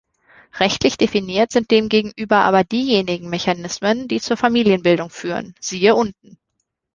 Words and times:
Rechtlich 0.59 0.97
definiert 0.97 1.51
sind 1.51 1.69
demgegenüber 1.69 2.37
aber 2.37 2.63
diejenigen 2.63 3.29
Mechanismen, 3.29 4.07
die 4.07 4.19
zur 4.19 4.35
Familienbildung 4.35 5.11
führen, 5.11 5.53
siehe 5.59 5.93
unten. 5.93 6.39